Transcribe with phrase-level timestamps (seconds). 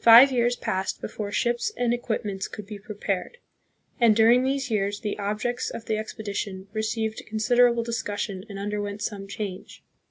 [0.00, 3.38] Five years passed before ships and equipments could be prepared,
[3.98, 9.00] and during these years the objects of the expedition received considerable discussion and under went
[9.00, 9.82] some change.